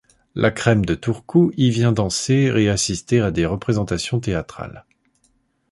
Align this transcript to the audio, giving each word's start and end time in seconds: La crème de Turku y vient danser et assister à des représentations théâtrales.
La 0.33 0.49
crème 0.49 0.83
de 0.83 0.95
Turku 0.95 1.53
y 1.57 1.69
vient 1.69 1.91
danser 1.91 2.51
et 2.55 2.69
assister 2.69 3.21
à 3.21 3.29
des 3.29 3.45
représentations 3.45 4.19
théâtrales. 4.19 4.83